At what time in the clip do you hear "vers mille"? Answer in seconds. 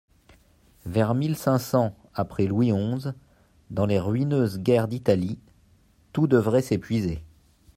0.87-1.35